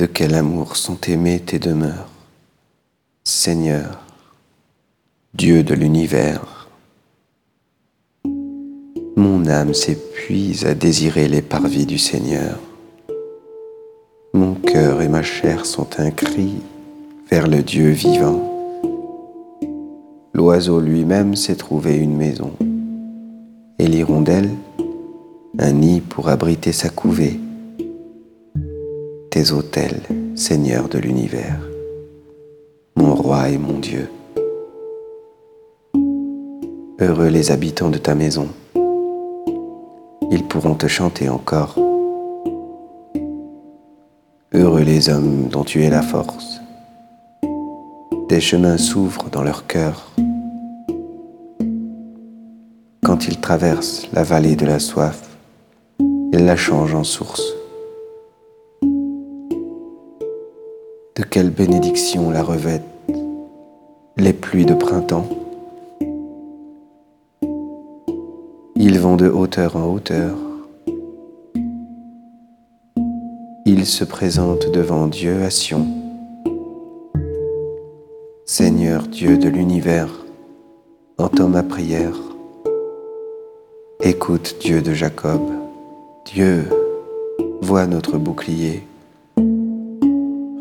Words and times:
De 0.00 0.06
quel 0.06 0.34
amour 0.34 0.76
sont 0.78 0.96
aimées 1.08 1.42
tes 1.44 1.58
demeures, 1.58 2.08
Seigneur, 3.22 4.02
Dieu 5.34 5.62
de 5.62 5.74
l'univers? 5.74 6.70
Mon 9.14 9.46
âme 9.46 9.74
s'épuise 9.74 10.64
à 10.64 10.72
désirer 10.72 11.28
les 11.28 11.42
parvis 11.42 11.84
du 11.84 11.98
Seigneur. 11.98 12.58
Mon 14.32 14.54
cœur 14.54 15.02
et 15.02 15.08
ma 15.08 15.22
chair 15.22 15.66
sont 15.66 15.88
un 15.98 16.10
cri 16.10 16.54
vers 17.30 17.46
le 17.46 17.62
Dieu 17.62 17.90
vivant. 17.90 18.40
L'oiseau 20.32 20.80
lui-même 20.80 21.36
s'est 21.36 21.56
trouvé 21.56 21.98
une 21.98 22.16
maison, 22.16 22.52
et 23.78 23.86
l'hirondelle 23.86 24.48
un 25.58 25.72
nid 25.72 26.00
pour 26.00 26.30
abriter 26.30 26.72
sa 26.72 26.88
couvée. 26.88 27.38
Tes 29.30 29.52
autels, 29.52 30.02
Seigneur 30.34 30.88
de 30.88 30.98
l'univers, 30.98 31.60
mon 32.96 33.14
roi 33.14 33.50
et 33.50 33.58
mon 33.58 33.78
Dieu. 33.78 34.10
Heureux 36.98 37.28
les 37.28 37.52
habitants 37.52 37.90
de 37.90 37.98
ta 37.98 38.16
maison, 38.16 38.48
ils 40.32 40.42
pourront 40.48 40.74
te 40.74 40.88
chanter 40.88 41.28
encore. 41.28 41.78
Heureux 44.52 44.82
les 44.82 45.08
hommes 45.08 45.46
dont 45.46 45.62
tu 45.62 45.84
es 45.84 45.90
la 45.90 46.02
force, 46.02 46.60
des 48.28 48.40
chemins 48.40 48.78
s'ouvrent 48.78 49.30
dans 49.30 49.44
leur 49.44 49.68
cœur. 49.68 50.10
Quand 53.04 53.28
ils 53.28 53.40
traversent 53.40 54.08
la 54.12 54.24
vallée 54.24 54.56
de 54.56 54.66
la 54.66 54.80
soif, 54.80 55.22
ils 56.32 56.44
la 56.44 56.56
changent 56.56 56.96
en 56.96 57.04
source. 57.04 57.59
De 61.16 61.24
quelle 61.24 61.50
bénédiction 61.50 62.30
la 62.30 62.42
revêtent 62.42 62.82
les 64.16 64.32
pluies 64.32 64.64
de 64.64 64.74
printemps? 64.74 65.26
Ils 68.76 68.98
vont 68.98 69.16
de 69.16 69.28
hauteur 69.28 69.76
en 69.76 69.92
hauteur. 69.92 70.36
Ils 73.66 73.86
se 73.86 74.04
présentent 74.04 74.70
devant 74.70 75.08
Dieu 75.08 75.42
à 75.42 75.50
Sion. 75.50 75.86
Seigneur 78.46 79.02
Dieu 79.02 79.36
de 79.36 79.48
l'univers, 79.48 80.24
entends 81.18 81.48
ma 81.48 81.62
prière. 81.62 82.16
Écoute 84.02 84.56
Dieu 84.60 84.80
de 84.80 84.94
Jacob, 84.94 85.42
Dieu, 86.24 86.64
vois 87.60 87.86
notre 87.86 88.16
bouclier. 88.16 88.86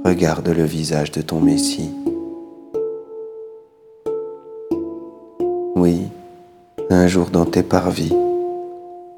Regarde 0.10 0.50
le 0.50 0.64
visage 0.64 1.12
de 1.12 1.22
ton 1.22 1.40
Messie. 1.40 1.92
Oui, 5.76 6.08
un 6.90 7.06
jour 7.06 7.30
dans 7.30 7.46
tes 7.46 7.62
parvis 7.62 8.12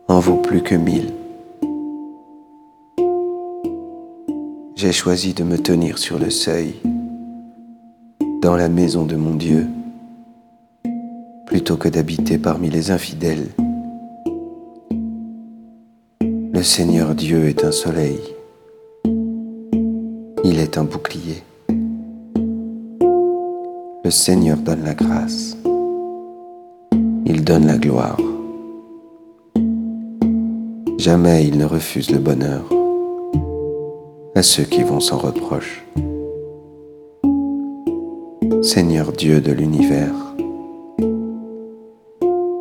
en 0.09 0.19
vaut 0.19 0.35
plus 0.35 0.61
que 0.61 0.75
mille. 0.75 1.13
J'ai 4.75 4.91
choisi 4.91 5.33
de 5.33 5.45
me 5.45 5.57
tenir 5.57 5.97
sur 5.97 6.19
le 6.19 6.29
seuil 6.29 6.73
dans 8.41 8.57
la 8.57 8.67
maison 8.67 9.05
de 9.05 9.15
mon 9.15 9.35
Dieu, 9.35 9.67
plutôt 11.45 11.77
que 11.77 11.87
d'habiter 11.87 12.37
parmi 12.37 12.69
les 12.69 12.91
infidèles. 12.91 13.47
Le 16.19 16.61
Seigneur 16.61 17.15
Dieu 17.15 17.47
est 17.47 17.63
un 17.63 17.71
soleil, 17.71 18.19
il 18.19 18.40
est 20.61 20.77
un 20.77 20.83
bouclier. 20.83 21.43
Le 24.03 24.11
Seigneur 24.11 24.57
donne 24.57 24.83
la 24.83 24.93
grâce, 24.93 25.57
il 27.25 27.43
donne 27.43 27.65
la 27.65 27.77
gloire. 27.77 28.19
Jamais 30.97 31.47
il 31.47 31.57
ne 31.57 31.65
refuse 31.65 32.11
le 32.11 32.19
bonheur 32.19 32.63
à 34.35 34.43
ceux 34.43 34.63
qui 34.63 34.83
vont 34.83 34.99
sans 34.99 35.17
reproche. 35.17 35.83
Seigneur 38.61 39.11
Dieu 39.11 39.41
de 39.41 39.51
l'univers, 39.51 40.13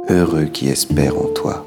heureux 0.08 0.46
qui 0.46 0.68
espère 0.68 1.18
en 1.18 1.28
toi. 1.34 1.66